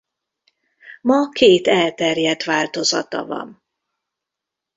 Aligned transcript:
Ma 1.01 1.29
két 1.29 1.67
elterjedt 1.67 2.43
változata 2.43 3.25
van. 3.25 3.63